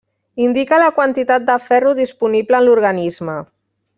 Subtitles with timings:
[0.45, 3.39] Indica la quantitat de ferro disponible en l'organisme.